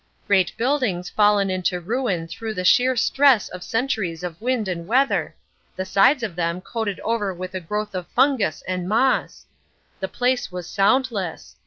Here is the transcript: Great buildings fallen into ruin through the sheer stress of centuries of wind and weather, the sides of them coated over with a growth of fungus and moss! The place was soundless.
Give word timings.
Great 0.25 0.51
buildings 0.57 1.11
fallen 1.11 1.51
into 1.51 1.79
ruin 1.79 2.27
through 2.27 2.55
the 2.55 2.65
sheer 2.65 2.95
stress 2.95 3.49
of 3.49 3.61
centuries 3.63 4.23
of 4.23 4.41
wind 4.41 4.67
and 4.67 4.87
weather, 4.87 5.35
the 5.75 5.85
sides 5.85 6.23
of 6.23 6.35
them 6.35 6.59
coated 6.59 6.99
over 7.01 7.31
with 7.35 7.53
a 7.53 7.59
growth 7.61 7.93
of 7.93 8.07
fungus 8.07 8.63
and 8.67 8.89
moss! 8.89 9.45
The 9.99 10.07
place 10.07 10.51
was 10.51 10.67
soundless. 10.67 11.55